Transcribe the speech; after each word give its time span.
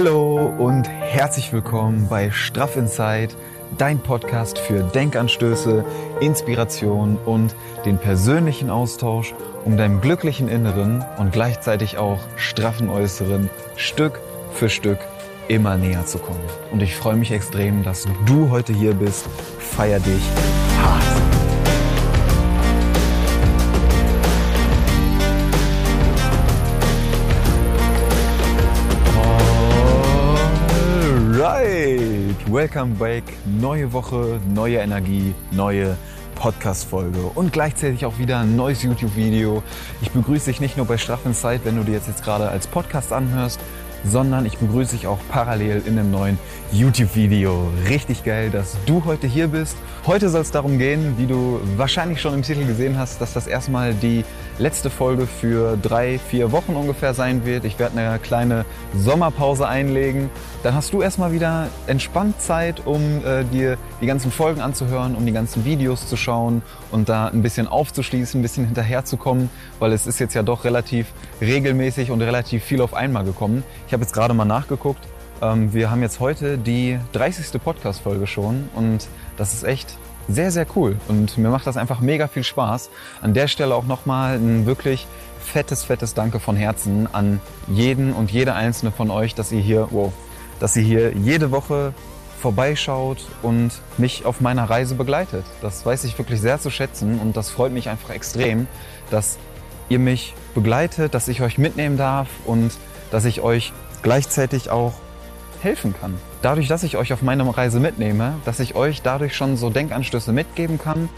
Hallo 0.00 0.54
und 0.58 0.88
herzlich 0.88 1.52
willkommen 1.52 2.06
bei 2.08 2.30
Straff 2.30 2.76
Inside, 2.76 3.30
dein 3.78 3.98
Podcast 3.98 4.56
für 4.56 4.84
Denkanstöße, 4.84 5.84
Inspiration 6.20 7.18
und 7.26 7.56
den 7.84 7.98
persönlichen 7.98 8.70
Austausch, 8.70 9.34
um 9.64 9.76
deinem 9.76 10.00
glücklichen 10.00 10.46
Inneren 10.46 11.04
und 11.18 11.32
gleichzeitig 11.32 11.98
auch 11.98 12.20
straffen 12.36 12.90
Äußeren 12.90 13.50
Stück 13.74 14.20
für 14.52 14.70
Stück 14.70 15.00
immer 15.48 15.76
näher 15.76 16.06
zu 16.06 16.18
kommen. 16.18 16.44
Und 16.70 16.80
ich 16.80 16.94
freue 16.94 17.16
mich 17.16 17.32
extrem, 17.32 17.82
dass 17.82 18.06
du 18.24 18.50
heute 18.50 18.72
hier 18.72 18.94
bist. 18.94 19.26
Feier 19.58 19.98
dich 19.98 20.22
hart. 20.80 21.37
Welcome 32.58 32.96
back. 32.96 33.22
Neue 33.46 33.92
Woche, 33.92 34.40
neue 34.52 34.78
Energie, 34.78 35.32
neue 35.52 35.96
Podcast-Folge 36.34 37.30
und 37.36 37.52
gleichzeitig 37.52 38.04
auch 38.04 38.18
wieder 38.18 38.40
ein 38.40 38.56
neues 38.56 38.82
YouTube-Video. 38.82 39.62
Ich 40.02 40.10
begrüße 40.10 40.46
dich 40.46 40.60
nicht 40.60 40.76
nur 40.76 40.84
bei 40.84 40.98
Straff 40.98 41.20
Zeit, 41.34 41.60
wenn 41.62 41.76
du 41.76 41.84
dir 41.84 41.92
jetzt, 41.92 42.08
jetzt 42.08 42.24
gerade 42.24 42.48
als 42.48 42.66
Podcast 42.66 43.12
anhörst, 43.12 43.60
sondern 44.04 44.44
ich 44.44 44.58
begrüße 44.58 44.96
dich 44.96 45.06
auch 45.06 45.20
parallel 45.28 45.82
in 45.86 45.96
einem 46.00 46.10
neuen 46.10 46.36
YouTube-Video. 46.72 47.70
Richtig 47.88 48.24
geil, 48.24 48.50
dass 48.50 48.76
du 48.86 49.04
heute 49.04 49.28
hier 49.28 49.46
bist. 49.46 49.76
Heute 50.08 50.30
soll 50.30 50.40
es 50.40 50.50
darum 50.50 50.78
gehen, 50.78 51.18
wie 51.18 51.26
du 51.26 51.60
wahrscheinlich 51.76 52.22
schon 52.22 52.32
im 52.32 52.40
Titel 52.40 52.64
gesehen 52.64 52.98
hast, 52.98 53.20
dass 53.20 53.34
das 53.34 53.46
erstmal 53.46 53.92
die 53.92 54.24
letzte 54.58 54.88
Folge 54.88 55.26
für 55.26 55.76
drei, 55.76 56.18
vier 56.18 56.50
Wochen 56.50 56.76
ungefähr 56.76 57.12
sein 57.12 57.44
wird. 57.44 57.66
Ich 57.66 57.78
werde 57.78 57.98
eine 57.98 58.18
kleine 58.18 58.64
Sommerpause 58.96 59.68
einlegen. 59.68 60.30
Dann 60.62 60.72
hast 60.72 60.94
du 60.94 61.02
erstmal 61.02 61.32
wieder 61.32 61.68
entspannt 61.88 62.40
Zeit, 62.40 62.86
um 62.86 63.22
äh, 63.22 63.44
dir 63.44 63.76
die 64.00 64.06
ganzen 64.06 64.32
Folgen 64.32 64.62
anzuhören, 64.62 65.14
um 65.14 65.26
die 65.26 65.32
ganzen 65.32 65.66
Videos 65.66 66.08
zu 66.08 66.16
schauen 66.16 66.62
und 66.90 67.10
da 67.10 67.26
ein 67.26 67.42
bisschen 67.42 67.68
aufzuschließen, 67.68 68.40
ein 68.40 68.42
bisschen 68.42 68.64
hinterherzukommen, 68.64 69.50
weil 69.78 69.92
es 69.92 70.06
ist 70.06 70.20
jetzt 70.20 70.32
ja 70.32 70.42
doch 70.42 70.64
relativ 70.64 71.08
regelmäßig 71.42 72.10
und 72.10 72.22
relativ 72.22 72.64
viel 72.64 72.80
auf 72.80 72.94
einmal 72.94 73.24
gekommen. 73.24 73.62
Ich 73.86 73.92
habe 73.92 74.04
jetzt 74.04 74.14
gerade 74.14 74.32
mal 74.32 74.46
nachgeguckt. 74.46 75.06
Ähm, 75.40 75.72
wir 75.72 75.90
haben 75.90 76.02
jetzt 76.02 76.20
heute 76.20 76.58
die 76.58 76.98
30. 77.12 77.60
Podcast-Folge 77.62 78.26
schon 78.26 78.68
und 78.74 79.08
das 79.36 79.54
ist 79.54 79.62
echt 79.62 79.96
sehr, 80.28 80.50
sehr 80.50 80.66
cool 80.76 80.96
und 81.08 81.38
mir 81.38 81.48
macht 81.48 81.66
das 81.66 81.76
einfach 81.76 82.00
mega 82.00 82.28
viel 82.28 82.44
Spaß. 82.44 82.90
An 83.22 83.34
der 83.34 83.48
Stelle 83.48 83.74
auch 83.74 83.86
nochmal 83.86 84.36
ein 84.36 84.66
wirklich 84.66 85.06
fettes, 85.40 85.84
fettes 85.84 86.14
Danke 86.14 86.40
von 86.40 86.56
Herzen 86.56 87.08
an 87.12 87.40
jeden 87.68 88.12
und 88.12 88.30
jede 88.30 88.54
einzelne 88.54 88.92
von 88.92 89.10
euch, 89.10 89.34
dass 89.34 89.52
ihr 89.52 89.60
hier, 89.60 89.88
wow, 89.90 90.12
dass 90.60 90.76
ihr 90.76 90.82
hier 90.82 91.12
jede 91.16 91.50
Woche 91.50 91.94
vorbeischaut 92.40 93.26
und 93.42 93.70
mich 93.96 94.24
auf 94.26 94.40
meiner 94.40 94.68
Reise 94.68 94.96
begleitet. 94.96 95.44
Das 95.62 95.86
weiß 95.86 96.04
ich 96.04 96.18
wirklich 96.18 96.40
sehr 96.40 96.60
zu 96.60 96.70
schätzen 96.70 97.18
und 97.20 97.36
das 97.36 97.50
freut 97.50 97.72
mich 97.72 97.88
einfach 97.88 98.10
extrem, 98.10 98.66
dass 99.10 99.38
ihr 99.88 99.98
mich 99.98 100.34
begleitet, 100.54 101.14
dass 101.14 101.28
ich 101.28 101.42
euch 101.42 101.58
mitnehmen 101.58 101.96
darf 101.96 102.28
und 102.44 102.72
dass 103.10 103.24
ich 103.24 103.40
euch 103.40 103.72
gleichzeitig 104.02 104.70
auch 104.70 104.92
helfen 105.62 105.94
kann. 105.98 106.14
Dadurch, 106.42 106.68
dass 106.68 106.82
ich 106.82 106.96
euch 106.96 107.12
auf 107.12 107.22
meine 107.22 107.44
Reise 107.56 107.80
mitnehme, 107.80 108.34
dass 108.44 108.60
ich 108.60 108.74
euch 108.74 109.02
dadurch 109.02 109.36
schon 109.36 109.56
so 109.56 109.70
Denkanstöße 109.70 110.32
mitgeben 110.32 110.78
kann, 110.78 111.08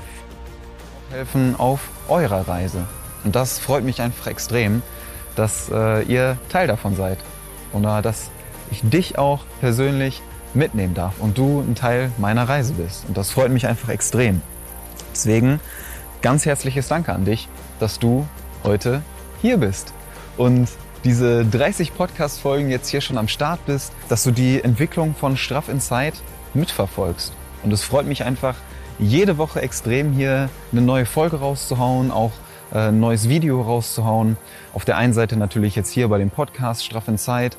helfen 1.10 1.56
auf 1.58 1.90
eurer 2.08 2.46
Reise. 2.48 2.86
Und 3.24 3.36
das 3.36 3.58
freut 3.58 3.84
mich 3.84 4.00
einfach 4.00 4.26
extrem, 4.26 4.82
dass 5.36 5.70
äh, 5.70 6.02
ihr 6.02 6.38
Teil 6.48 6.66
davon 6.66 6.96
seid. 6.96 7.18
Oder 7.72 8.02
dass 8.02 8.30
ich 8.70 8.80
dich 8.82 9.18
auch 9.18 9.44
persönlich 9.60 10.22
mitnehmen 10.54 10.94
darf 10.94 11.14
und 11.20 11.38
du 11.38 11.60
ein 11.60 11.74
Teil 11.74 12.10
meiner 12.18 12.48
Reise 12.48 12.72
bist. 12.74 13.04
Und 13.06 13.16
das 13.16 13.30
freut 13.30 13.50
mich 13.50 13.66
einfach 13.66 13.88
extrem. 13.88 14.40
Deswegen 15.12 15.60
ganz 16.22 16.46
herzliches 16.46 16.88
Danke 16.88 17.12
an 17.12 17.24
dich, 17.24 17.48
dass 17.78 17.98
du 17.98 18.26
heute 18.64 19.02
hier 19.40 19.58
bist. 19.58 19.92
Und 20.36 20.68
diese 21.04 21.44
30 21.46 21.94
Podcast-Folgen 21.94 22.70
jetzt 22.70 22.88
hier 22.88 23.00
schon 23.00 23.16
am 23.16 23.28
Start 23.28 23.64
bist, 23.66 23.92
dass 24.08 24.22
du 24.22 24.30
die 24.30 24.62
Entwicklung 24.62 25.14
von 25.14 25.36
Straff 25.36 25.68
Inside 25.68 26.12
mitverfolgst. 26.54 27.32
Und 27.62 27.72
es 27.72 27.82
freut 27.82 28.06
mich 28.06 28.24
einfach, 28.24 28.54
jede 28.98 29.38
Woche 29.38 29.62
extrem 29.62 30.12
hier 30.12 30.50
eine 30.72 30.82
neue 30.82 31.06
Folge 31.06 31.36
rauszuhauen, 31.36 32.10
auch 32.10 32.32
äh, 32.72 32.88
ein 32.88 33.00
neues 33.00 33.28
Video 33.28 33.62
rauszuhauen. 33.62 34.36
Auf 34.74 34.84
der 34.84 34.98
einen 34.98 35.14
Seite 35.14 35.36
natürlich 35.36 35.74
jetzt 35.74 35.90
hier 35.90 36.08
bei 36.08 36.18
dem 36.18 36.30
Podcast 36.30 36.84
Straff 36.84 37.08
Inside, 37.08 37.56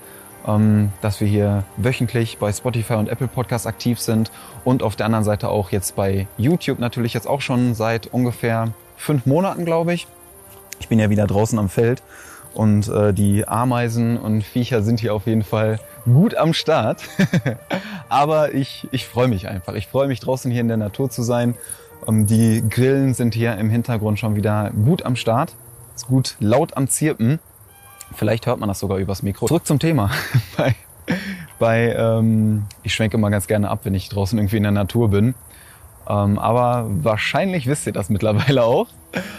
ähm, 0.47 0.91
dass 1.01 1.19
wir 1.19 1.27
hier 1.27 1.63
wöchentlich 1.77 2.37
bei 2.37 2.53
Spotify 2.53 2.93
und 2.93 3.09
Apple 3.09 3.27
Podcasts 3.27 3.65
aktiv 3.65 3.99
sind 3.99 4.31
und 4.63 4.83
auf 4.83 4.95
der 4.95 5.07
anderen 5.07 5.25
Seite 5.25 5.49
auch 5.49 5.71
jetzt 5.71 5.95
bei 5.95 6.27
YouTube 6.37 6.77
natürlich 6.77 7.15
jetzt 7.15 7.27
auch 7.27 7.41
schon 7.41 7.73
seit 7.73 8.07
ungefähr 8.07 8.67
fünf 8.97 9.25
Monaten, 9.25 9.65
glaube 9.65 9.93
ich. 9.93 10.07
Ich 10.79 10.89
bin 10.89 10.99
ja 10.99 11.09
wieder 11.09 11.25
draußen 11.25 11.57
am 11.57 11.69
Feld 11.69 12.03
und 12.53 12.87
äh, 12.89 13.13
die 13.13 13.47
Ameisen 13.47 14.17
und 14.17 14.43
Viecher 14.43 14.83
sind 14.83 14.99
hier 14.99 15.13
auf 15.13 15.25
jeden 15.25 15.43
Fall 15.43 15.79
gut 16.05 16.35
am 16.35 16.53
Start. 16.53 17.03
Aber 18.09 18.53
ich, 18.53 18.87
ich 18.91 19.07
freue 19.07 19.27
mich 19.27 19.47
einfach. 19.47 19.73
Ich 19.75 19.87
freue 19.87 20.07
mich 20.07 20.19
draußen 20.19 20.51
hier 20.51 20.61
in 20.61 20.67
der 20.67 20.77
Natur 20.77 21.09
zu 21.09 21.23
sein. 21.23 21.55
Ähm, 22.07 22.27
die 22.27 22.63
Grillen 22.67 23.13
sind 23.13 23.33
hier 23.33 23.57
im 23.57 23.69
Hintergrund 23.69 24.19
schon 24.19 24.35
wieder 24.35 24.71
gut 24.71 25.03
am 25.03 25.15
Start. 25.15 25.55
Ist 25.95 26.07
gut 26.07 26.35
laut 26.39 26.75
am 26.75 26.87
Zirpen. 26.87 27.39
Vielleicht 28.13 28.47
hört 28.47 28.59
man 28.59 28.67
das 28.67 28.79
sogar 28.79 28.97
übers 28.97 29.23
Mikro. 29.23 29.47
Zurück 29.47 29.65
zum 29.65 29.79
Thema. 29.79 30.11
bei, 30.57 30.75
bei 31.57 31.95
ähm, 31.95 32.65
ich 32.83 32.93
schwenke 32.93 33.17
mal 33.17 33.29
ganz 33.29 33.47
gerne 33.47 33.69
ab, 33.69 33.81
wenn 33.83 33.93
ich 33.93 34.09
draußen 34.09 34.37
irgendwie 34.37 34.57
in 34.57 34.63
der 34.63 34.73
Natur 34.73 35.09
bin. 35.09 35.35
Ähm, 36.07 36.37
aber 36.37 36.87
wahrscheinlich 36.89 37.67
wisst 37.67 37.87
ihr 37.87 37.93
das 37.93 38.09
mittlerweile 38.09 38.63
auch. 38.63 38.87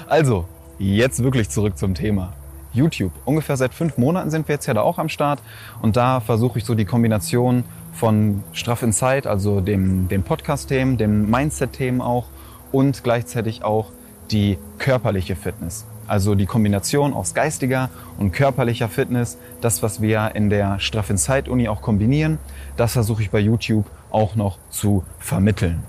Also, 0.09 0.47
jetzt 0.79 1.23
wirklich 1.23 1.51
zurück 1.51 1.77
zum 1.77 1.95
Thema. 1.95 2.33
YouTube. 2.73 3.13
Ungefähr 3.25 3.57
seit 3.57 3.75
fünf 3.75 3.99
Monaten 3.99 4.31
sind 4.31 4.49
wir 4.49 4.55
jetzt 4.55 4.67
ja 4.67 4.75
da 4.75 4.83
auch 4.83 4.99
am 4.99 5.09
Start 5.09 5.41
und 5.81 5.97
da 5.97 6.21
versuche 6.21 6.59
ich 6.59 6.65
so 6.65 6.75
die 6.75 6.85
Kombination 6.85 7.65
von 7.93 8.43
Straff 8.53 8.83
Insight, 8.83 9.27
also 9.27 9.61
dem, 9.61 10.09
dem 10.09 10.23
Podcast-Themen, 10.23 10.97
dem 10.97 11.31
Mindset-Themen 11.31 12.01
auch 12.01 12.27
und 12.73 13.05
gleichzeitig 13.05 13.65
auch 13.65 13.91
die 14.31 14.59
körperliche 14.79 15.37
Fitness. 15.37 15.87
Also 16.07 16.35
die 16.35 16.47
Kombination 16.47 17.15
aus 17.15 17.33
geistiger 17.33 17.91
und 18.19 18.33
körperlicher 18.33 18.89
Fitness, 18.89 19.39
das, 19.61 19.83
was 19.83 20.03
wir 20.03 20.33
in 20.35 20.51
der 20.51 20.79
Straff 20.81 21.11
Insight 21.11 21.49
Uni 21.49 21.69
auch 21.69 21.81
kombinieren, 21.81 22.39
das 22.77 22.93
versuche 22.93 23.23
ich 23.23 23.31
bei 23.31 23.39
YouTube 23.39 23.87
auch 24.11 24.35
noch 24.35 24.59
zu 24.71 25.05
vermitteln. 25.19 25.83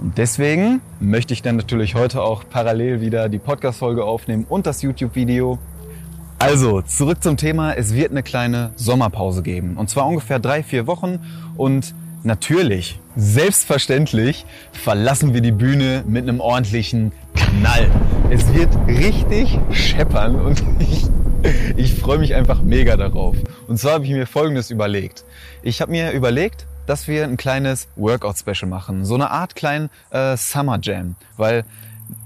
Und 0.00 0.18
deswegen 0.18 0.80
möchte 1.00 1.32
ich 1.32 1.42
dann 1.42 1.56
natürlich 1.56 1.94
heute 1.94 2.22
auch 2.22 2.44
parallel 2.48 3.00
wieder 3.00 3.28
die 3.28 3.38
Podcast-Folge 3.38 4.04
aufnehmen 4.04 4.44
und 4.48 4.66
das 4.66 4.82
YouTube-Video. 4.82 5.58
Also, 6.44 6.82
zurück 6.82 7.22
zum 7.22 7.38
Thema. 7.38 7.72
Es 7.72 7.94
wird 7.94 8.10
eine 8.10 8.22
kleine 8.22 8.72
Sommerpause 8.76 9.42
geben. 9.42 9.78
Und 9.78 9.88
zwar 9.88 10.06
ungefähr 10.06 10.38
drei, 10.38 10.62
vier 10.62 10.86
Wochen. 10.86 11.20
Und 11.56 11.94
natürlich, 12.22 13.00
selbstverständlich, 13.16 14.44
verlassen 14.70 15.32
wir 15.32 15.40
die 15.40 15.52
Bühne 15.52 16.04
mit 16.06 16.28
einem 16.28 16.40
ordentlichen 16.40 17.12
Knall. 17.34 17.90
Es 18.28 18.52
wird 18.52 18.68
richtig 18.86 19.58
scheppern 19.70 20.34
und 20.34 20.62
ich, 20.80 21.06
ich 21.76 21.94
freue 21.94 22.18
mich 22.18 22.34
einfach 22.34 22.60
mega 22.60 22.98
darauf. 22.98 23.36
Und 23.66 23.78
zwar 23.78 23.94
habe 23.94 24.04
ich 24.04 24.10
mir 24.10 24.26
Folgendes 24.26 24.70
überlegt. 24.70 25.24
Ich 25.62 25.80
habe 25.80 25.92
mir 25.92 26.10
überlegt, 26.10 26.66
dass 26.84 27.08
wir 27.08 27.24
ein 27.24 27.38
kleines 27.38 27.88
Workout-Special 27.96 28.68
machen. 28.68 29.06
So 29.06 29.14
eine 29.14 29.30
Art 29.30 29.56
kleinen 29.56 29.88
äh, 30.10 30.36
Summer 30.36 30.78
Jam. 30.82 31.16
Weil 31.38 31.64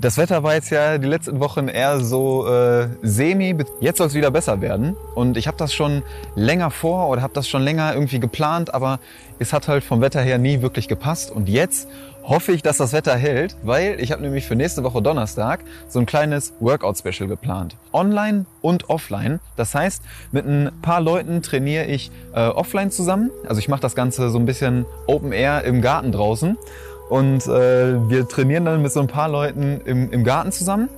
das 0.01 0.17
Wetter 0.17 0.43
war 0.43 0.55
jetzt 0.55 0.71
ja 0.71 0.99
die 0.99 1.09
letzten 1.09 1.41
Wochen 1.41 1.69
eher 1.69 2.01
so 2.01 2.47
äh, 2.47 2.89
semi. 3.03 3.57
Jetzt 3.81 3.99
soll 3.99 4.07
es 4.07 4.15
wieder 4.15 4.31
besser 4.31 4.61
werden. 4.61 4.97
Und 5.15 5.37
ich 5.37 5.47
habe 5.47 5.57
das 5.57 5.73
schon 5.73 6.03
länger 6.35 6.71
vor 6.71 7.09
oder 7.09 7.23
habe 7.23 7.35
das 7.35 7.49
schon 7.49 7.63
länger 7.63 7.95
irgendwie 7.95 8.21
geplant, 8.21 8.73
aber 8.75 9.01
es 9.39 9.53
hat 9.53 9.69
halt 9.69 9.85
vom 9.85 10.01
Wetter 10.01 10.21
her 10.21 10.39
nie 10.39 10.63
wirklich 10.63 10.89
gepasst. 10.89 11.31
Und 11.31 11.49
jetzt 11.49 11.89
hoffe 12.29 12.53
ich, 12.53 12.63
dass 12.63 12.77
das 12.77 12.93
Wetter 12.93 13.17
hält, 13.17 13.57
weil 13.63 13.99
ich 14.01 14.13
habe 14.13 14.23
nämlich 14.23 14.47
für 14.47 14.55
nächste 14.55 14.85
Woche 14.85 15.01
Donnerstag 15.01 15.61
so 15.89 15.99
ein 15.99 16.07
kleines 16.07 16.53
Workout-Special 16.61 17.27
geplant. 17.29 17.77
Online 17.93 18.45
und 18.61 18.91
offline. 18.91 19.41
Das 19.57 19.75
heißt, 19.75 20.03
mit 20.31 20.47
ein 20.47 20.71
paar 20.83 21.01
Leuten 21.01 21.43
trainiere 21.43 21.87
ich 21.87 22.11
äh, 22.35 22.47
offline 22.47 22.91
zusammen. 22.91 23.31
Also 23.49 23.59
ich 23.61 23.69
mache 23.69 23.81
das 23.81 23.95
Ganze 23.95 24.29
so 24.31 24.39
ein 24.39 24.47
bisschen 24.47 24.85
Open 25.07 25.33
Air 25.33 25.65
im 25.65 25.81
Garten 25.81 26.13
draußen. 26.13 26.59
Und 27.09 27.47
äh, 27.47 28.09
wir 28.09 28.29
trainieren 28.29 28.65
dann 28.65 28.83
mit 28.83 28.93
so 28.93 29.01
ein 29.01 29.07
paar 29.07 29.29
Leuten 29.29 29.81
im, 29.85 30.11
im 30.11 30.25
Garten 30.25 30.53
zusammen 30.53 30.89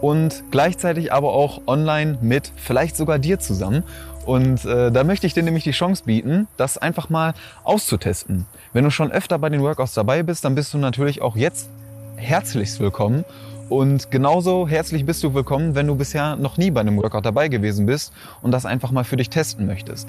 und 0.00 0.44
gleichzeitig 0.50 1.12
aber 1.12 1.32
auch 1.32 1.62
online 1.66 2.18
mit 2.22 2.52
vielleicht 2.56 2.96
sogar 2.96 3.18
dir 3.18 3.38
zusammen. 3.38 3.82
Und 4.24 4.64
äh, 4.64 4.92
da 4.92 5.04
möchte 5.04 5.26
ich 5.26 5.34
dir 5.34 5.42
nämlich 5.42 5.64
die 5.64 5.70
Chance 5.70 6.04
bieten, 6.04 6.48
das 6.56 6.78
einfach 6.78 7.08
mal 7.08 7.34
auszutesten. 7.64 8.46
Wenn 8.72 8.84
du 8.84 8.90
schon 8.90 9.10
öfter 9.10 9.38
bei 9.38 9.48
den 9.48 9.62
Workouts 9.62 9.94
dabei 9.94 10.22
bist, 10.22 10.44
dann 10.44 10.54
bist 10.54 10.74
du 10.74 10.78
natürlich 10.78 11.22
auch 11.22 11.36
jetzt 11.36 11.68
herzlichst 12.16 12.80
willkommen. 12.80 13.24
Und 13.68 14.10
genauso 14.10 14.66
herzlich 14.66 15.04
bist 15.04 15.22
du 15.22 15.34
willkommen, 15.34 15.74
wenn 15.74 15.86
du 15.86 15.94
bisher 15.94 16.36
noch 16.36 16.56
nie 16.56 16.70
bei 16.70 16.80
einem 16.80 16.96
Workout 16.96 17.26
dabei 17.26 17.48
gewesen 17.48 17.86
bist 17.86 18.12
und 18.40 18.50
das 18.50 18.64
einfach 18.64 18.90
mal 18.90 19.04
für 19.04 19.16
dich 19.16 19.28
testen 19.28 19.66
möchtest. 19.66 20.08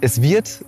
Es 0.00 0.22
wird 0.22 0.64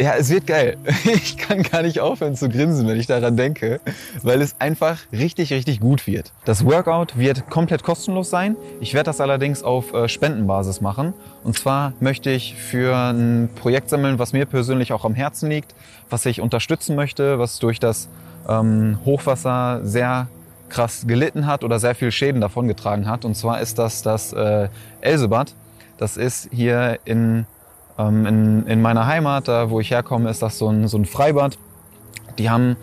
ja, 0.00 0.14
es 0.16 0.30
wird 0.30 0.46
geil. 0.46 0.76
Ich 1.04 1.36
kann 1.36 1.62
gar 1.62 1.82
nicht 1.82 2.00
aufhören 2.00 2.34
zu 2.36 2.48
grinsen, 2.48 2.88
wenn 2.88 2.98
ich 2.98 3.06
daran 3.06 3.36
denke, 3.36 3.80
weil 4.22 4.40
es 4.40 4.56
einfach 4.58 4.98
richtig, 5.12 5.52
richtig 5.52 5.80
gut 5.80 6.06
wird. 6.06 6.32
Das 6.44 6.64
Workout 6.64 7.16
wird 7.16 7.48
komplett 7.50 7.82
kostenlos 7.82 8.30
sein. 8.30 8.56
Ich 8.80 8.94
werde 8.94 9.06
das 9.06 9.20
allerdings 9.20 9.62
auf 9.62 9.92
äh, 9.92 10.08
Spendenbasis 10.08 10.80
machen. 10.80 11.12
Und 11.44 11.58
zwar 11.58 11.92
möchte 12.00 12.30
ich 12.30 12.54
für 12.54 12.96
ein 12.96 13.50
Projekt 13.54 13.90
sammeln, 13.90 14.18
was 14.18 14.32
mir 14.32 14.46
persönlich 14.46 14.92
auch 14.92 15.04
am 15.04 15.14
Herzen 15.14 15.50
liegt, 15.50 15.74
was 16.10 16.26
ich 16.26 16.40
unterstützen 16.40 16.96
möchte, 16.96 17.38
was 17.38 17.58
durch 17.58 17.78
das 17.78 18.08
ähm, 18.48 18.98
Hochwasser 19.04 19.80
sehr 19.84 20.28
krass 20.68 21.04
gelitten 21.06 21.46
hat 21.46 21.62
oder 21.62 21.78
sehr 21.78 21.94
viel 21.94 22.10
Schäden 22.10 22.40
davongetragen 22.40 23.08
hat. 23.08 23.24
Und 23.24 23.36
zwar 23.36 23.60
ist 23.60 23.78
das 23.78 24.02
das 24.02 24.32
äh, 24.32 24.68
Elsebad. 25.00 25.54
Das 25.98 26.16
ist 26.16 26.48
hier 26.50 26.98
in 27.04 27.46
ähm, 27.98 28.26
in, 28.26 28.66
in 28.66 28.82
meiner 28.82 29.06
Heimat, 29.06 29.48
da 29.48 29.70
wo 29.70 29.80
ich 29.80 29.90
herkomme, 29.90 30.30
ist 30.30 30.42
das 30.42 30.58
so 30.58 30.68
ein, 30.68 30.88
so 30.88 30.98
ein 30.98 31.04
Freibad. 31.04 31.58
Die 32.38 32.50
haben 32.50 32.76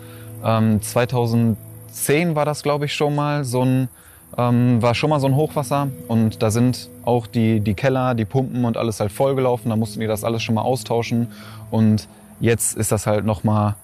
ähm, 0.44 0.80
2010 0.80 2.34
war 2.34 2.44
das, 2.44 2.62
glaube 2.62 2.86
ich, 2.86 2.94
schon 2.94 3.14
mal 3.14 3.44
so 3.44 3.64
ein 3.64 3.88
ähm, 4.36 4.80
war 4.80 4.94
schon 4.94 5.10
mal 5.10 5.20
so 5.20 5.26
ein 5.26 5.36
Hochwasser 5.36 5.88
und 6.08 6.42
da 6.42 6.50
sind 6.50 6.88
auch 7.04 7.26
die, 7.26 7.60
die 7.60 7.74
Keller, 7.74 8.14
die 8.14 8.24
Pumpen 8.24 8.64
und 8.64 8.76
alles 8.76 9.00
halt 9.00 9.12
vollgelaufen. 9.12 9.70
Da 9.70 9.76
mussten 9.76 10.00
die 10.00 10.06
das 10.06 10.24
alles 10.24 10.42
schon 10.42 10.54
mal 10.54 10.62
austauschen 10.62 11.28
und 11.70 12.08
jetzt 12.40 12.76
ist 12.76 12.92
das 12.92 13.06
halt 13.06 13.24
noch 13.24 13.44
mal 13.44 13.76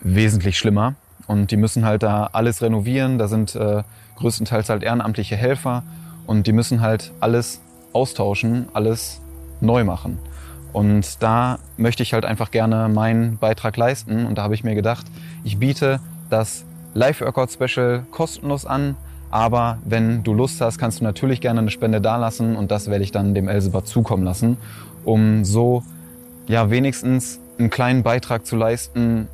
wesentlich 0.00 0.58
schlimmer 0.58 0.94
und 1.26 1.50
die 1.50 1.56
müssen 1.56 1.84
halt 1.84 2.02
da 2.02 2.30
alles 2.32 2.62
renovieren. 2.62 3.18
Da 3.18 3.28
sind 3.28 3.54
äh, 3.54 3.82
größtenteils 4.16 4.68
halt 4.68 4.82
ehrenamtliche 4.82 5.36
Helfer 5.36 5.82
und 6.26 6.46
die 6.46 6.52
müssen 6.52 6.80
halt 6.80 7.12
alles 7.20 7.60
austauschen, 7.92 8.68
alles 8.72 9.20
neu 9.60 9.84
machen. 9.84 10.18
Und 10.72 11.22
da 11.22 11.58
möchte 11.76 12.02
ich 12.02 12.12
halt 12.12 12.24
einfach 12.24 12.50
gerne 12.50 12.88
meinen 12.88 13.38
Beitrag 13.38 13.76
leisten. 13.76 14.26
Und 14.26 14.38
da 14.38 14.42
habe 14.42 14.54
ich 14.54 14.64
mir 14.64 14.74
gedacht, 14.74 15.06
ich 15.44 15.58
biete 15.58 16.00
das 16.28 16.64
Live-Workout-Special 16.94 18.04
kostenlos 18.10 18.66
an. 18.66 18.96
Aber 19.30 19.78
wenn 19.84 20.22
du 20.22 20.32
Lust 20.32 20.60
hast, 20.60 20.78
kannst 20.78 21.00
du 21.00 21.04
natürlich 21.04 21.40
gerne 21.40 21.60
eine 21.60 21.70
Spende 21.70 22.00
dalassen 22.00 22.56
und 22.56 22.70
das 22.72 22.90
werde 22.90 23.04
ich 23.04 23.12
dann 23.12 23.32
dem 23.32 23.48
Elsebad 23.48 23.86
zukommen 23.86 24.24
lassen, 24.24 24.56
um 25.04 25.44
so 25.44 25.84
ja 26.48 26.68
wenigstens 26.70 27.38
einen 27.58 27.70
kleinen 27.70 28.02
Beitrag 28.02 28.44
zu 28.44 28.56
leisten, 28.56 29.28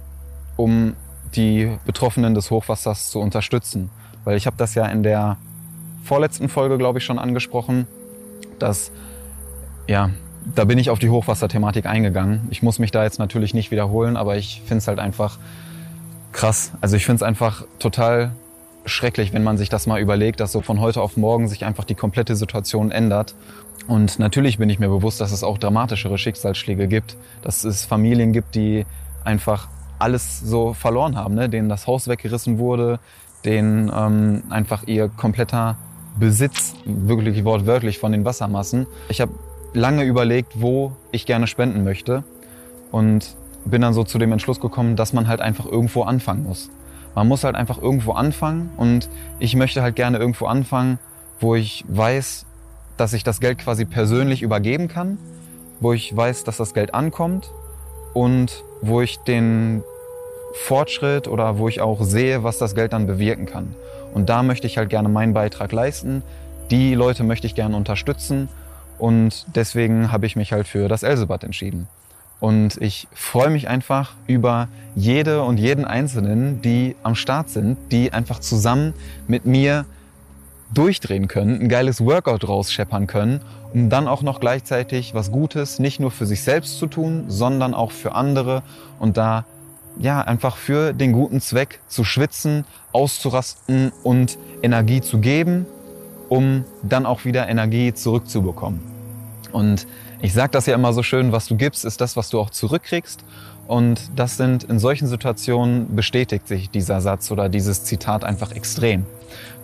um 0.56 0.94
die 1.34 1.78
Betroffenen 1.86 2.34
des 2.34 2.50
Hochwassers 2.50 3.08
zu 3.10 3.20
unterstützen. 3.20 3.90
Weil 4.24 4.36
ich 4.36 4.46
habe 4.46 4.56
das 4.58 4.74
ja 4.74 4.84
in 4.86 5.02
der 5.02 5.38
vorletzten 6.04 6.48
Folge, 6.50 6.76
glaube 6.76 6.98
ich, 6.98 7.04
schon 7.04 7.18
angesprochen, 7.18 7.86
dass 8.58 8.90
ja, 9.86 10.10
da 10.54 10.64
bin 10.64 10.78
ich 10.78 10.90
auf 10.90 10.98
die 10.98 11.10
Hochwasserthematik 11.10 11.86
eingegangen. 11.86 12.46
Ich 12.50 12.62
muss 12.62 12.78
mich 12.78 12.90
da 12.90 13.04
jetzt 13.04 13.18
natürlich 13.18 13.54
nicht 13.54 13.70
wiederholen, 13.70 14.16
aber 14.16 14.36
ich 14.36 14.62
finde 14.64 14.78
es 14.78 14.88
halt 14.88 14.98
einfach 14.98 15.38
krass. 16.32 16.72
Also 16.80 16.96
ich 16.96 17.04
finde 17.04 17.16
es 17.16 17.22
einfach 17.22 17.64
total 17.78 18.32
schrecklich, 18.84 19.32
wenn 19.32 19.42
man 19.42 19.58
sich 19.58 19.68
das 19.68 19.86
mal 19.86 20.00
überlegt, 20.00 20.38
dass 20.40 20.52
so 20.52 20.60
von 20.60 20.80
heute 20.80 21.02
auf 21.02 21.16
morgen 21.16 21.48
sich 21.48 21.64
einfach 21.64 21.84
die 21.84 21.96
komplette 21.96 22.36
Situation 22.36 22.90
ändert. 22.90 23.34
Und 23.88 24.18
natürlich 24.18 24.58
bin 24.58 24.70
ich 24.70 24.78
mir 24.78 24.88
bewusst, 24.88 25.20
dass 25.20 25.32
es 25.32 25.42
auch 25.42 25.58
dramatischere 25.58 26.18
Schicksalsschläge 26.18 26.86
gibt, 26.86 27.16
dass 27.42 27.64
es 27.64 27.84
Familien 27.84 28.32
gibt, 28.32 28.54
die 28.54 28.86
einfach 29.24 29.68
alles 29.98 30.40
so 30.40 30.74
verloren 30.74 31.16
haben, 31.16 31.34
ne? 31.34 31.48
denen 31.48 31.68
das 31.68 31.86
Haus 31.86 32.06
weggerissen 32.06 32.58
wurde, 32.58 33.00
denen 33.44 33.90
ähm, 33.94 34.44
einfach 34.50 34.86
ihr 34.86 35.08
kompletter 35.08 35.76
Besitz, 36.18 36.74
wirklich 36.84 37.44
wortwörtlich 37.44 37.98
von 37.98 38.12
den 38.12 38.24
Wassermassen. 38.24 38.86
Ich 39.08 39.20
habe 39.20 39.32
lange 39.76 40.04
überlegt, 40.04 40.60
wo 40.60 40.92
ich 41.12 41.26
gerne 41.26 41.46
spenden 41.46 41.84
möchte 41.84 42.24
und 42.90 43.36
bin 43.64 43.82
dann 43.82 43.94
so 43.94 44.04
zu 44.04 44.18
dem 44.18 44.32
Entschluss 44.32 44.60
gekommen, 44.60 44.96
dass 44.96 45.12
man 45.12 45.28
halt 45.28 45.40
einfach 45.40 45.66
irgendwo 45.66 46.02
anfangen 46.02 46.44
muss. 46.44 46.70
Man 47.14 47.28
muss 47.28 47.44
halt 47.44 47.56
einfach 47.56 47.80
irgendwo 47.80 48.12
anfangen 48.12 48.70
und 48.76 49.08
ich 49.38 49.54
möchte 49.54 49.82
halt 49.82 49.96
gerne 49.96 50.18
irgendwo 50.18 50.46
anfangen, 50.46 50.98
wo 51.40 51.54
ich 51.54 51.84
weiß, 51.88 52.46
dass 52.96 53.12
ich 53.12 53.24
das 53.24 53.40
Geld 53.40 53.58
quasi 53.58 53.84
persönlich 53.84 54.42
übergeben 54.42 54.88
kann, 54.88 55.18
wo 55.80 55.92
ich 55.92 56.14
weiß, 56.14 56.44
dass 56.44 56.56
das 56.56 56.72
Geld 56.72 56.94
ankommt 56.94 57.50
und 58.14 58.64
wo 58.80 59.02
ich 59.02 59.18
den 59.18 59.82
Fortschritt 60.54 61.28
oder 61.28 61.58
wo 61.58 61.68
ich 61.68 61.80
auch 61.82 62.02
sehe, 62.02 62.42
was 62.42 62.56
das 62.58 62.74
Geld 62.74 62.94
dann 62.94 63.06
bewirken 63.06 63.44
kann. 63.44 63.74
Und 64.14 64.30
da 64.30 64.42
möchte 64.42 64.66
ich 64.66 64.78
halt 64.78 64.88
gerne 64.88 65.10
meinen 65.10 65.34
Beitrag 65.34 65.72
leisten. 65.72 66.22
Die 66.70 66.94
Leute 66.94 67.24
möchte 67.24 67.46
ich 67.46 67.54
gerne 67.54 67.76
unterstützen 67.76 68.48
und 68.98 69.46
deswegen 69.54 70.12
habe 70.12 70.26
ich 70.26 70.36
mich 70.36 70.52
halt 70.52 70.66
für 70.66 70.88
das 70.88 71.02
Elsebad 71.02 71.44
entschieden. 71.44 71.88
Und 72.38 72.76
ich 72.82 73.08
freue 73.14 73.48
mich 73.48 73.68
einfach 73.68 74.12
über 74.26 74.68
jede 74.94 75.42
und 75.42 75.56
jeden 75.56 75.84
Einzelnen, 75.84 76.60
die 76.60 76.94
am 77.02 77.14
Start 77.14 77.48
sind, 77.48 77.78
die 77.90 78.12
einfach 78.12 78.40
zusammen 78.40 78.92
mit 79.26 79.46
mir 79.46 79.86
durchdrehen 80.74 81.28
können, 81.28 81.60
ein 81.62 81.68
geiles 81.68 82.04
Workout 82.04 82.46
rausscheppern 82.46 83.06
können, 83.06 83.40
um 83.72 83.88
dann 83.88 84.08
auch 84.08 84.22
noch 84.22 84.40
gleichzeitig 84.40 85.14
was 85.14 85.30
Gutes 85.30 85.78
nicht 85.78 86.00
nur 86.00 86.10
für 86.10 86.26
sich 86.26 86.42
selbst 86.42 86.78
zu 86.78 86.86
tun, 86.86 87.24
sondern 87.28 87.72
auch 87.72 87.92
für 87.92 88.14
andere 88.14 88.62
und 88.98 89.16
da 89.16 89.46
ja 89.98 90.20
einfach 90.20 90.56
für 90.56 90.92
den 90.92 91.12
guten 91.12 91.40
Zweck 91.40 91.80
zu 91.88 92.04
schwitzen, 92.04 92.64
auszurasten 92.92 93.92
und 94.02 94.36
Energie 94.62 95.00
zu 95.00 95.18
geben 95.18 95.66
um 96.28 96.64
dann 96.82 97.06
auch 97.06 97.24
wieder 97.24 97.48
Energie 97.48 97.94
zurückzubekommen. 97.94 98.80
Und 99.52 99.86
ich 100.20 100.32
sage 100.32 100.50
das 100.50 100.66
ja 100.66 100.74
immer 100.74 100.92
so 100.92 101.02
schön, 101.02 101.32
was 101.32 101.46
du 101.46 101.56
gibst, 101.56 101.84
ist 101.84 102.00
das, 102.00 102.16
was 102.16 102.30
du 102.30 102.40
auch 102.40 102.50
zurückkriegst. 102.50 103.24
Und 103.66 104.10
das 104.14 104.36
sind 104.36 104.64
in 104.64 104.78
solchen 104.78 105.08
Situationen 105.08 105.96
bestätigt 105.96 106.46
sich 106.46 106.70
dieser 106.70 107.00
Satz 107.00 107.30
oder 107.30 107.48
dieses 107.48 107.84
Zitat 107.84 108.24
einfach 108.24 108.52
extrem. 108.52 109.06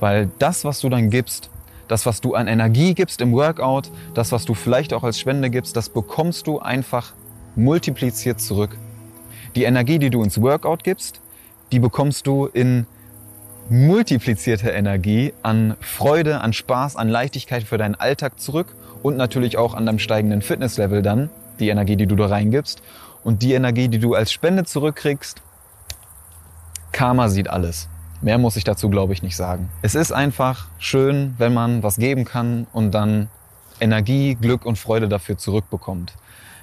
Weil 0.00 0.30
das, 0.38 0.64
was 0.64 0.80
du 0.80 0.88
dann 0.88 1.10
gibst, 1.10 1.50
das, 1.88 2.06
was 2.06 2.20
du 2.20 2.34
an 2.34 2.48
Energie 2.48 2.94
gibst 2.94 3.20
im 3.20 3.32
Workout, 3.32 3.90
das, 4.14 4.32
was 4.32 4.44
du 4.44 4.54
vielleicht 4.54 4.92
auch 4.92 5.04
als 5.04 5.20
Spende 5.20 5.50
gibst, 5.50 5.76
das 5.76 5.88
bekommst 5.88 6.46
du 6.46 6.58
einfach 6.58 7.12
multipliziert 7.54 8.40
zurück. 8.40 8.76
Die 9.54 9.64
Energie, 9.64 9.98
die 9.98 10.10
du 10.10 10.22
ins 10.22 10.40
Workout 10.40 10.84
gibst, 10.84 11.20
die 11.70 11.78
bekommst 11.78 12.26
du 12.26 12.46
in 12.46 12.86
multiplizierte 13.72 14.68
Energie 14.68 15.32
an 15.42 15.76
Freude, 15.80 16.42
an 16.42 16.52
Spaß, 16.52 16.96
an 16.96 17.08
Leichtigkeit 17.08 17.62
für 17.62 17.78
deinen 17.78 17.94
Alltag 17.94 18.38
zurück 18.38 18.74
und 19.02 19.16
natürlich 19.16 19.56
auch 19.56 19.72
an 19.72 19.86
deinem 19.86 19.98
steigenden 19.98 20.42
Fitnesslevel 20.42 21.00
dann, 21.00 21.30
die 21.58 21.70
Energie, 21.70 21.96
die 21.96 22.06
du 22.06 22.14
da 22.14 22.26
reingibst. 22.26 22.82
Und 23.24 23.40
die 23.40 23.54
Energie, 23.54 23.88
die 23.88 23.98
du 23.98 24.14
als 24.14 24.30
Spende 24.30 24.64
zurückkriegst, 24.64 25.40
Karma 26.92 27.30
sieht 27.30 27.48
alles. 27.48 27.88
Mehr 28.20 28.36
muss 28.36 28.56
ich 28.56 28.64
dazu, 28.64 28.90
glaube 28.90 29.14
ich, 29.14 29.22
nicht 29.22 29.36
sagen. 29.36 29.70
Es 29.80 29.94
ist 29.94 30.12
einfach 30.12 30.68
schön, 30.78 31.34
wenn 31.38 31.54
man 31.54 31.82
was 31.82 31.96
geben 31.96 32.26
kann 32.26 32.66
und 32.74 32.90
dann 32.90 33.28
Energie, 33.80 34.34
Glück 34.34 34.66
und 34.66 34.78
Freude 34.78 35.08
dafür 35.08 35.38
zurückbekommt. 35.38 36.12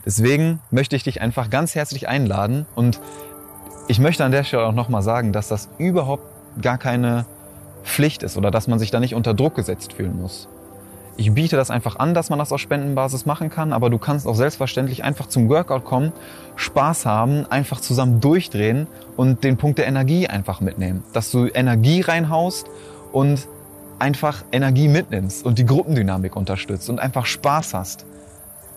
Deswegen 0.06 0.60
möchte 0.70 0.96
ich 0.96 1.04
dich 1.04 1.22
einfach 1.22 1.50
ganz 1.50 1.74
herzlich 1.74 2.08
einladen 2.08 2.68
und 2.76 3.00
ich 3.88 3.98
möchte 3.98 4.24
an 4.24 4.32
der 4.32 4.44
Stelle 4.44 4.68
auch 4.68 4.74
nochmal 4.74 5.02
sagen, 5.02 5.34
dass 5.34 5.48
das 5.48 5.70
überhaupt 5.80 6.39
gar 6.62 6.78
keine 6.78 7.26
Pflicht 7.84 8.24
ist 8.24 8.38
oder 8.38 8.52
dass 8.52 8.68
man 8.68 8.80
sich 8.80 8.92
da 8.92 9.00
nicht 9.00 9.16
unter 9.16 9.34
Druck 9.34 9.56
gesetzt 9.56 9.94
fühlen 9.94 10.20
muss. 10.22 10.48
Ich 11.18 11.34
biete 11.34 11.58
das 11.58 11.70
einfach 11.70 11.98
an, 11.98 12.14
dass 12.14 12.30
man 12.30 12.40
das 12.40 12.54
auf 12.54 12.62
Spendenbasis 12.62 13.26
machen 13.26 13.50
kann, 13.50 13.74
aber 13.74 13.90
du 13.90 13.98
kannst 13.98 14.26
auch 14.26 14.36
selbstverständlich 14.36 15.04
einfach 15.04 15.28
zum 15.28 15.50
Workout 15.50 15.84
kommen, 15.84 16.14
Spaß 16.56 17.06
haben, 17.06 17.46
einfach 17.50 17.82
zusammen 17.82 18.22
durchdrehen 18.22 18.88
und 19.18 19.44
den 19.44 19.58
Punkt 19.58 19.80
der 19.80 19.88
Energie 19.88 20.28
einfach 20.28 20.62
mitnehmen. 20.62 21.04
Dass 21.12 21.30
du 21.30 21.48
Energie 21.48 22.00
reinhaust 22.00 22.68
und 23.12 23.50
einfach 24.00 24.46
Energie 24.54 24.88
mitnimmst 24.88 25.46
und 25.46 25.60
die 25.60 25.66
Gruppendynamik 25.66 26.38
unterstützt 26.38 26.90
und 26.90 27.00
einfach 27.00 27.26
Spaß 27.26 27.74
hast. 27.74 28.06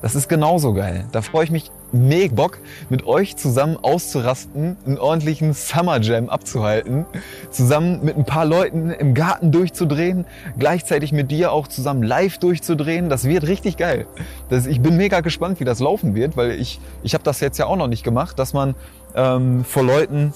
Das 0.00 0.16
ist 0.16 0.28
genauso 0.28 0.74
geil. 0.74 1.04
Da 1.12 1.22
freue 1.22 1.44
ich 1.44 1.52
mich 1.52 1.70
mega 1.92 2.34
Bock, 2.34 2.58
mit 2.88 3.06
euch 3.06 3.36
zusammen 3.36 3.76
auszurasten, 3.80 4.76
einen 4.86 4.98
ordentlichen 4.98 5.52
Summer 5.52 6.00
Jam 6.00 6.28
abzuhalten, 6.28 7.06
zusammen 7.50 8.00
mit 8.02 8.16
ein 8.16 8.24
paar 8.24 8.44
Leuten 8.44 8.90
im 8.90 9.14
Garten 9.14 9.52
durchzudrehen, 9.52 10.24
gleichzeitig 10.58 11.12
mit 11.12 11.30
dir 11.30 11.52
auch 11.52 11.68
zusammen 11.68 12.02
live 12.02 12.38
durchzudrehen. 12.38 13.08
Das 13.08 13.24
wird 13.24 13.46
richtig 13.46 13.76
geil. 13.76 14.06
Das, 14.48 14.66
ich 14.66 14.80
bin 14.80 14.96
mega 14.96 15.20
gespannt, 15.20 15.60
wie 15.60 15.64
das 15.64 15.80
laufen 15.80 16.14
wird, 16.14 16.36
weil 16.36 16.52
ich, 16.52 16.80
ich 17.02 17.14
habe 17.14 17.24
das 17.24 17.40
jetzt 17.40 17.58
ja 17.58 17.66
auch 17.66 17.76
noch 17.76 17.88
nicht 17.88 18.04
gemacht, 18.04 18.38
dass 18.38 18.52
man 18.52 18.74
ähm, 19.14 19.64
vor 19.64 19.82
Leuten 19.82 20.32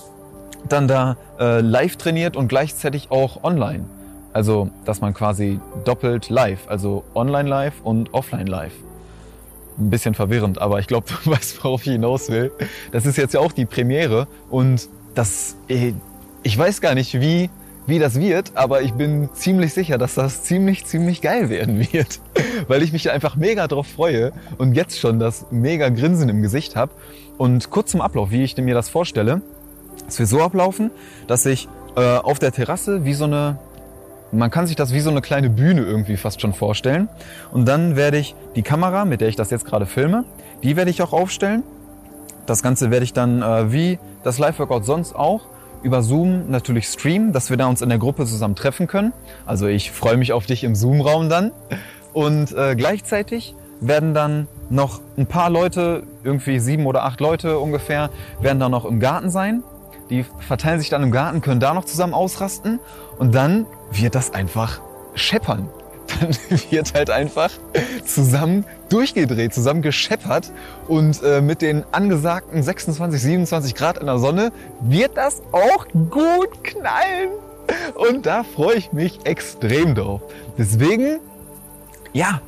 dann 0.69 0.89
da 0.89 1.17
äh, 1.39 1.61
live 1.61 1.97
trainiert 1.97 2.37
und 2.37 2.49
gleichzeitig 2.49 3.11
auch 3.11 3.45
online. 3.45 3.85
Also, 4.33 4.69
dass 4.85 5.01
man 5.01 5.15
quasi 5.15 5.61
doppelt 5.85 6.29
live, 6.29 6.69
also 6.69 7.05
online 7.15 7.49
live 7.49 7.75
und 7.83 8.13
offline 8.13 8.47
live 8.47 8.86
ein 9.79 9.91
bisschen 9.91 10.15
verwirrend, 10.15 10.61
aber 10.61 10.79
ich 10.79 10.87
glaube, 10.87 11.07
du 11.25 11.31
weißt, 11.31 11.63
worauf 11.63 11.87
ich 11.87 11.93
hinaus 11.93 12.31
will. 12.31 12.53
Das 12.93 13.07
ist 13.07 13.17
jetzt 13.17 13.35
ja 13.35 13.41
auch 13.41 13.53
die 13.53 13.67
Premiere 13.67 14.27
und 14.51 14.89
das, 15.15 15.57
äh, 15.69 15.93
ich 16.43 16.57
weiß 16.57 16.81
gar 16.81 16.95
nicht, 16.95 17.21
wie 17.21 17.51
wie 17.87 17.99
das 17.99 18.19
wird, 18.19 18.53
aber 18.55 18.83
ich 18.83 18.93
bin 18.95 19.29
ziemlich 19.33 19.73
sicher, 19.73 19.97
dass 19.97 20.15
das 20.15 20.43
ziemlich, 20.43 20.85
ziemlich 20.87 21.21
geil 21.21 21.49
werden 21.49 21.79
wird, 21.93 22.21
weil 22.69 22.83
ich 22.83 22.93
mich 22.93 23.11
einfach 23.11 23.37
mega 23.37 23.69
drauf 23.69 23.87
freue 23.87 24.33
und 24.59 24.75
jetzt 24.75 24.99
schon 24.99 25.19
das 25.19 25.47
mega 25.51 25.89
Grinsen 25.89 26.29
im 26.29 26.43
Gesicht 26.43 26.77
habe. 26.77 26.93
Und 27.39 27.71
kurz 27.71 27.91
zum 27.91 28.01
Ablauf, 28.01 28.31
wie 28.31 28.43
ich 28.43 28.57
mir 28.57 28.75
das 28.75 28.89
vorstelle, 28.89 29.43
es 30.09 30.19
wird 30.19 30.29
so 30.29 30.43
ablaufen, 30.43 30.91
dass 31.27 31.47
ich 31.47 31.69
äh, 31.97 32.01
auf 32.01 32.39
der 32.39 32.53
Terrasse 32.53 33.05
wie 33.05 33.15
so 33.15 33.25
eine, 33.25 33.59
man 34.37 34.51
kann 34.51 34.67
sich 34.67 34.77
das 34.77 34.93
wie 34.93 35.01
so 35.01 35.11
eine 35.11 35.21
kleine 35.21 35.51
Bühne 35.51 35.83
irgendwie 35.83 36.17
fast 36.17 36.41
schon 36.41 36.53
vorstellen. 36.53 37.09
Und 37.53 37.67
dann 37.67 37.97
werde 37.97 38.19
ich 38.19 38.35
die 38.55 38.63
Kamera, 38.63 39.05
mit 39.05 39.21
der 39.21 39.29
ich 39.29 39.37
das 39.37 39.51
jetzt 39.51 39.65
gerade 39.65 39.87
filme, 39.87 40.25
die 40.63 40.77
werde 40.77 40.91
ich 40.91 41.03
auch 41.03 41.13
aufstellen. 41.13 41.63
Das 42.47 42.63
Ganze 42.63 42.91
werde 42.91 43.05
ich 43.05 43.13
dann 43.13 43.43
äh, 43.43 43.73
wie 43.73 43.99
das 44.23 44.39
Live-Workout 44.39 44.85
sonst 44.85 45.15
auch 45.15 45.47
über 45.83 46.03
Zoom 46.03 46.51
natürlich 46.51 46.89
streamen, 46.89 47.33
dass 47.33 47.51
wir 47.51 47.57
da 47.57 47.67
uns 47.67 47.83
in 47.83 47.89
der 47.89 47.99
Gruppe 47.99 48.25
zusammen 48.25 48.57
treffen 48.57 48.87
können. 48.87 49.13
Also 49.45 49.67
ich 49.67 49.91
freue 49.91 50.17
mich 50.17 50.33
auf 50.33 50.47
dich 50.47 50.65
im 50.65 50.75
Zoom-Raum 50.75 51.29
dann. 51.29 51.53
Und 52.13 52.53
äh, 52.53 52.75
gleichzeitig 52.77 53.55
werden 53.81 54.15
dann 54.15 54.49
noch 54.71 55.01
ein 55.17 55.27
paar 55.27 55.51
Leute, 55.51 56.05
irgendwie 56.25 56.59
sieben 56.59 56.87
oder 56.87 57.05
acht 57.05 57.21
Leute 57.21 57.59
ungefähr, 57.59 58.11
werden 58.41 58.59
dann 58.59 58.71
noch 58.71 58.85
im 58.85 59.01
Garten 59.01 59.31
sein. 59.31 59.63
Die 60.11 60.25
verteilen 60.41 60.79
sich 60.79 60.89
dann 60.89 61.03
im 61.03 61.11
Garten, 61.11 61.41
können 61.41 61.61
da 61.61 61.75
noch 61.75 61.85
zusammen 61.85 62.15
ausrasten 62.15 62.79
und 63.19 63.35
dann 63.35 63.67
wird 63.91 64.15
das 64.15 64.33
einfach 64.33 64.81
scheppern. 65.15 65.69
Dann 66.21 66.31
wird 66.71 66.95
halt 66.95 67.11
einfach 67.11 67.51
zusammen 68.05 68.65
durchgedreht, 68.91 69.53
zusammen 69.53 69.83
gescheppert 69.83 70.53
und 70.87 71.21
äh, 71.25 71.41
mit 71.41 71.63
den 71.63 71.83
angesagten 71.91 72.63
26, 72.63 73.21
27 73.21 73.75
Grad 73.75 73.99
in 73.99 74.07
der 74.07 74.19
Sonne 74.19 74.53
wird 74.81 75.17
das 75.17 75.43
auch 75.51 75.89
gut 76.11 76.63
knallen. 76.63 77.31
Und 77.97 78.25
da 78.25 78.45
freue 78.45 78.77
ich 78.77 78.93
mich 78.93 79.19
extrem 79.25 79.97
drauf. 79.97 80.23
Deswegen, 80.57 81.19
ja, 82.13 82.41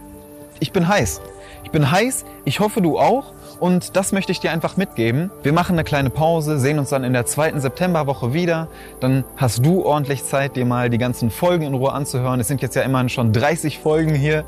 ich 0.60 0.70
bin 0.70 0.86
heiß. 0.86 1.20
Ich 1.64 1.70
bin 1.70 1.90
heiß, 1.90 2.24
ich 2.44 2.60
hoffe 2.60 2.80
du 2.80 2.98
auch. 2.98 3.32
Und 3.60 3.96
das 3.96 4.12
möchte 4.12 4.30
ich 4.30 4.38
dir 4.38 4.52
einfach 4.52 4.76
mitgeben. 4.76 5.30
Wir 5.42 5.52
machen 5.52 5.72
eine 5.72 5.82
kleine 5.82 6.10
Pause, 6.10 6.58
sehen 6.58 6.78
uns 6.78 6.90
dann 6.90 7.02
in 7.02 7.12
der 7.12 7.26
zweiten 7.26 7.60
Septemberwoche 7.60 8.32
wieder. 8.32 8.68
Dann 9.00 9.24
hast 9.36 9.66
du 9.66 9.84
ordentlich 9.84 10.24
Zeit, 10.24 10.54
dir 10.54 10.64
mal 10.64 10.90
die 10.90 10.98
ganzen 10.98 11.30
Folgen 11.30 11.64
in 11.64 11.74
Ruhe 11.74 11.92
anzuhören. 11.92 12.38
Es 12.38 12.46
sind 12.46 12.62
jetzt 12.62 12.76
ja 12.76 12.82
immerhin 12.82 13.08
schon 13.08 13.32
30 13.32 13.80
Folgen 13.80 14.14
hier. 14.14 14.44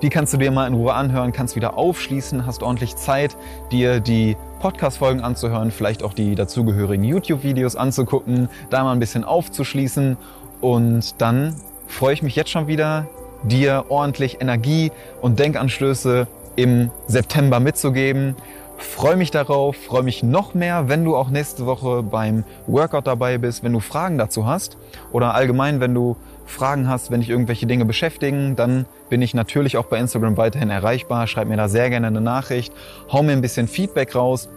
Die 0.00 0.08
kannst 0.08 0.32
du 0.32 0.38
dir 0.38 0.50
mal 0.50 0.66
in 0.66 0.74
Ruhe 0.74 0.94
anhören, 0.94 1.32
kannst 1.32 1.56
wieder 1.56 1.76
aufschließen, 1.76 2.46
hast 2.46 2.62
ordentlich 2.62 2.96
Zeit, 2.96 3.36
dir 3.70 4.00
die 4.00 4.36
Podcast-Folgen 4.60 5.20
anzuhören, 5.20 5.70
vielleicht 5.70 6.02
auch 6.02 6.14
die 6.14 6.34
dazugehörigen 6.34 7.04
YouTube-Videos 7.04 7.76
anzugucken, 7.76 8.48
da 8.70 8.82
mal 8.82 8.92
ein 8.92 8.98
bisschen 8.98 9.24
aufzuschließen. 9.24 10.16
Und 10.62 11.20
dann 11.20 11.54
freue 11.86 12.14
ich 12.14 12.22
mich 12.22 12.34
jetzt 12.34 12.50
schon 12.50 12.66
wieder, 12.66 13.06
dir 13.42 13.84
ordentlich 13.90 14.40
Energie 14.40 14.90
und 15.20 15.38
Denkanstöße 15.38 16.26
im 16.56 16.90
September 17.06 17.60
mitzugeben. 17.60 18.36
Freue 18.76 19.16
mich 19.16 19.30
darauf, 19.30 19.76
freue 19.76 20.02
mich 20.02 20.22
noch 20.22 20.54
mehr, 20.54 20.88
wenn 20.88 21.04
du 21.04 21.16
auch 21.16 21.30
nächste 21.30 21.64
Woche 21.64 22.02
beim 22.02 22.44
Workout 22.66 23.06
dabei 23.06 23.38
bist, 23.38 23.62
wenn 23.62 23.72
du 23.72 23.80
Fragen 23.80 24.18
dazu 24.18 24.46
hast 24.46 24.76
oder 25.12 25.34
allgemein, 25.34 25.80
wenn 25.80 25.94
du 25.94 26.16
Fragen 26.46 26.88
hast, 26.88 27.10
wenn 27.10 27.20
dich 27.20 27.30
irgendwelche 27.30 27.66
Dinge 27.66 27.84
beschäftigen, 27.84 28.56
dann 28.56 28.86
bin 29.08 29.22
ich 29.22 29.32
natürlich 29.32 29.76
auch 29.76 29.86
bei 29.86 29.98
Instagram 29.98 30.36
weiterhin 30.36 30.70
erreichbar. 30.70 31.26
Schreib 31.26 31.48
mir 31.48 31.56
da 31.56 31.68
sehr 31.68 31.88
gerne 31.88 32.08
eine 32.08 32.20
Nachricht, 32.20 32.72
hau 33.10 33.22
mir 33.22 33.32
ein 33.32 33.40
bisschen 33.40 33.68
Feedback 33.68 34.14
raus 34.14 34.48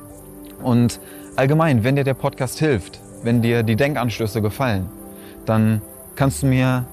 und 0.63 0.99
allgemein, 1.35 1.83
wenn 1.83 1.95
dir 1.95 2.03
der 2.03 2.15
Podcast 2.15 2.59
hilft, 2.59 2.99
wenn 3.23 3.41
dir 3.41 3.63
die 3.63 3.75
Denkanstöße 3.75 4.41
gefallen, 4.41 4.89
dann 5.45 5.81
kannst 6.15 6.41
du 6.41 6.47
mir 6.47 6.85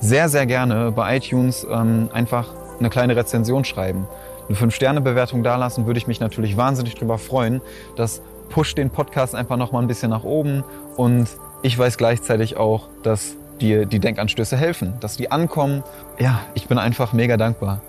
sehr, 0.00 0.28
sehr 0.28 0.46
gerne 0.46 0.92
bei 0.92 1.18
iTunes 1.18 1.66
ähm, 1.70 2.08
einfach 2.12 2.48
eine 2.78 2.88
kleine 2.88 3.14
Rezension 3.14 3.64
schreiben 3.64 4.08
eine 4.50 4.58
5-Sterne-Bewertung 4.58 5.44
dalassen, 5.44 5.86
würde 5.86 5.98
ich 5.98 6.08
mich 6.08 6.18
natürlich 6.18 6.56
wahnsinnig 6.56 6.96
drüber 6.96 7.18
freuen. 7.18 7.60
Das 7.96 8.20
pusht 8.48 8.76
den 8.78 8.90
Podcast 8.90 9.34
einfach 9.34 9.56
nochmal 9.56 9.82
ein 9.82 9.88
bisschen 9.88 10.10
nach 10.10 10.24
oben 10.24 10.64
und 10.96 11.28
ich 11.62 11.78
weiß 11.78 11.96
gleichzeitig 11.96 12.56
auch, 12.56 12.88
dass 13.04 13.36
dir 13.60 13.86
die 13.86 14.00
Denkanstöße 14.00 14.56
helfen, 14.56 14.94
dass 15.00 15.16
die 15.16 15.30
ankommen. 15.30 15.84
Ja, 16.18 16.40
ich 16.54 16.66
bin 16.66 16.78
einfach 16.78 17.12
mega 17.12 17.36
dankbar. 17.36 17.80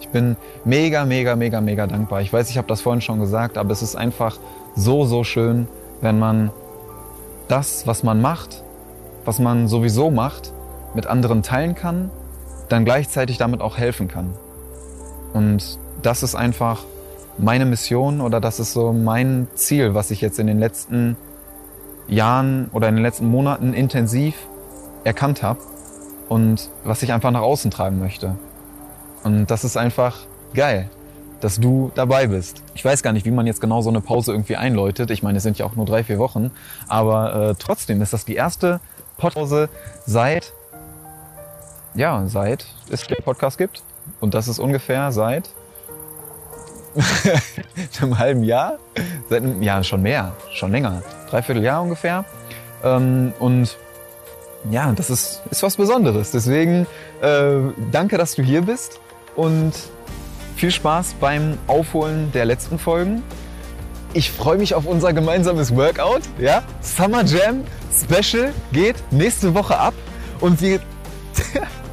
Ich 0.00 0.08
bin 0.08 0.36
mega, 0.64 1.06
mega, 1.06 1.36
mega, 1.36 1.60
mega 1.60 1.86
dankbar. 1.86 2.20
Ich 2.20 2.32
weiß, 2.32 2.50
ich 2.50 2.58
habe 2.58 2.68
das 2.68 2.82
vorhin 2.82 3.00
schon 3.00 3.20
gesagt, 3.20 3.56
aber 3.56 3.70
es 3.70 3.80
ist 3.80 3.96
einfach 3.96 4.36
so, 4.76 5.04
so 5.04 5.24
schön, 5.24 5.68
wenn 6.02 6.18
man 6.18 6.50
das, 7.48 7.86
was 7.86 8.02
man 8.02 8.20
macht, 8.20 8.62
was 9.24 9.38
man 9.38 9.68
sowieso 9.68 10.10
macht, 10.10 10.52
mit 10.94 11.06
anderen 11.06 11.42
teilen 11.42 11.74
kann, 11.74 12.10
dann 12.68 12.84
gleichzeitig 12.84 13.38
damit 13.38 13.62
auch 13.62 13.78
helfen 13.78 14.08
kann. 14.08 14.34
Und 15.32 15.78
das 16.02 16.22
ist 16.22 16.34
einfach 16.34 16.84
meine 17.38 17.64
Mission 17.64 18.20
oder 18.20 18.40
das 18.40 18.60
ist 18.60 18.72
so 18.72 18.92
mein 18.92 19.48
Ziel, 19.54 19.94
was 19.94 20.10
ich 20.10 20.20
jetzt 20.20 20.38
in 20.38 20.46
den 20.46 20.58
letzten 20.58 21.16
Jahren 22.08 22.68
oder 22.72 22.88
in 22.88 22.96
den 22.96 23.04
letzten 23.04 23.26
Monaten 23.26 23.72
intensiv 23.72 24.34
erkannt 25.04 25.42
habe 25.42 25.60
und 26.28 26.68
was 26.84 27.02
ich 27.02 27.12
einfach 27.12 27.30
nach 27.30 27.40
außen 27.40 27.70
tragen 27.70 27.98
möchte. 27.98 28.36
Und 29.22 29.50
das 29.50 29.64
ist 29.64 29.76
einfach 29.76 30.18
geil, 30.54 30.90
dass 31.40 31.58
du 31.58 31.90
dabei 31.94 32.26
bist. 32.26 32.62
Ich 32.74 32.84
weiß 32.84 33.02
gar 33.02 33.12
nicht, 33.12 33.26
wie 33.26 33.30
man 33.30 33.46
jetzt 33.46 33.60
genau 33.60 33.80
so 33.82 33.90
eine 33.90 34.00
Pause 34.00 34.32
irgendwie 34.32 34.56
einläutet. 34.56 35.10
Ich 35.10 35.22
meine, 35.22 35.38
es 35.38 35.42
sind 35.42 35.58
ja 35.58 35.66
auch 35.66 35.76
nur 35.76 35.86
drei, 35.86 36.04
vier 36.04 36.18
Wochen. 36.18 36.50
Aber 36.88 37.50
äh, 37.50 37.54
trotzdem 37.58 38.02
ist 38.02 38.12
das 38.12 38.24
die 38.24 38.34
erste 38.34 38.80
Pause 39.16 39.68
seit, 40.06 40.52
ja, 41.94 42.24
seit 42.26 42.66
es 42.90 43.06
den 43.06 43.22
Podcast 43.22 43.58
gibt. 43.58 43.82
Und 44.20 44.34
das 44.34 44.48
ist 44.48 44.58
ungefähr 44.58 45.12
seit 45.12 45.50
einem 48.00 48.18
halben 48.18 48.44
Jahr, 48.44 48.78
seit 49.28 49.42
einem, 49.42 49.62
ja 49.62 49.82
schon 49.84 50.02
mehr, 50.02 50.34
schon 50.52 50.72
länger, 50.72 51.02
dreiviertel 51.30 51.62
Jahr 51.62 51.82
ungefähr. 51.82 52.24
Ähm, 52.82 53.32
und 53.38 53.76
ja, 54.70 54.92
das 54.92 55.10
ist, 55.10 55.42
ist 55.50 55.62
was 55.62 55.76
Besonderes. 55.76 56.30
Deswegen 56.32 56.86
äh, 57.22 57.60
danke, 57.90 58.18
dass 58.18 58.34
du 58.34 58.42
hier 58.42 58.62
bist 58.62 59.00
und 59.36 59.72
viel 60.56 60.70
Spaß 60.70 61.14
beim 61.20 61.56
Aufholen 61.66 62.30
der 62.32 62.44
letzten 62.44 62.78
Folgen. 62.78 63.22
Ich 64.12 64.30
freue 64.30 64.58
mich 64.58 64.74
auf 64.74 64.86
unser 64.86 65.12
gemeinsames 65.12 65.74
Workout. 65.74 66.22
Ja? 66.38 66.62
Summer 66.80 67.24
Jam 67.24 67.64
Special 67.92 68.52
geht 68.72 68.96
nächste 69.10 69.54
Woche 69.54 69.78
ab 69.78 69.94
und 70.40 70.60
wir 70.60 70.80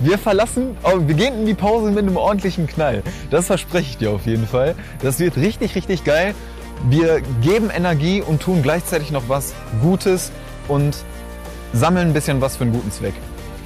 wir 0.00 0.18
verlassen, 0.18 0.76
wir 0.82 1.14
gehen 1.14 1.40
in 1.40 1.46
die 1.46 1.54
Pause 1.54 1.90
mit 1.90 1.98
einem 1.98 2.16
ordentlichen 2.16 2.66
Knall. 2.66 3.02
Das 3.30 3.46
verspreche 3.46 3.90
ich 3.90 3.98
dir 3.98 4.10
auf 4.10 4.26
jeden 4.26 4.46
Fall. 4.46 4.74
Das 5.02 5.18
wird 5.18 5.36
richtig, 5.36 5.74
richtig 5.74 6.04
geil. 6.04 6.34
Wir 6.88 7.20
geben 7.42 7.68
Energie 7.70 8.22
und 8.22 8.40
tun 8.40 8.62
gleichzeitig 8.62 9.10
noch 9.10 9.28
was 9.28 9.52
Gutes 9.82 10.32
und 10.68 10.96
sammeln 11.72 12.08
ein 12.08 12.12
bisschen 12.14 12.40
was 12.40 12.56
für 12.56 12.64
einen 12.64 12.72
guten 12.72 12.90
Zweck. 12.90 13.14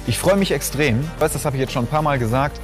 Ich 0.05 0.19
freue 0.19 0.35
mich 0.35 0.51
extrem. 0.51 0.99
Ich 0.99 1.21
weiß, 1.21 1.33
das 1.33 1.45
habe 1.45 1.55
ich 1.55 1.61
jetzt 1.61 1.71
schon 1.71 1.85
ein 1.85 1.89
paar 1.89 2.01
Mal 2.01 2.19
gesagt. 2.19 2.59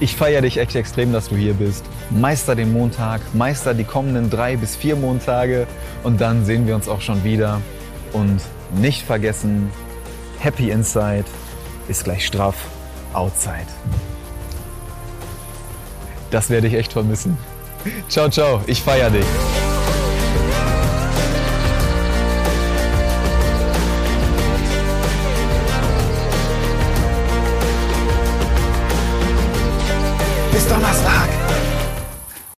Ich 0.00 0.16
feiere 0.16 0.40
dich 0.40 0.58
echt 0.58 0.74
extrem, 0.74 1.12
dass 1.12 1.28
du 1.28 1.36
hier 1.36 1.54
bist. 1.54 1.84
Meister 2.10 2.56
den 2.56 2.72
Montag, 2.72 3.20
meister 3.34 3.74
die 3.74 3.84
kommenden 3.84 4.30
drei 4.30 4.56
bis 4.56 4.74
vier 4.74 4.96
Montage 4.96 5.66
und 6.02 6.20
dann 6.20 6.44
sehen 6.44 6.66
wir 6.66 6.74
uns 6.74 6.88
auch 6.88 7.00
schon 7.00 7.22
wieder. 7.22 7.60
Und 8.12 8.40
nicht 8.74 9.02
vergessen, 9.02 9.70
Happy 10.40 10.70
Inside 10.70 11.24
ist 11.88 12.04
gleich 12.04 12.26
straff 12.26 12.56
outside. 13.12 13.66
Das 16.30 16.48
werde 16.50 16.66
ich 16.66 16.74
echt 16.74 16.92
vermissen. 16.92 17.36
Ciao, 18.08 18.28
ciao, 18.28 18.62
ich 18.66 18.82
feiere 18.82 19.10
dich. 19.10 19.26